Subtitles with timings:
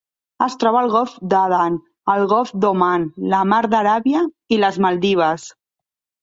[0.43, 1.75] Es troba al Golf d'Aden,
[2.13, 3.05] el Golf d'Oman,
[3.35, 4.25] la Mar d'Aràbia
[4.57, 5.47] i les Maldives.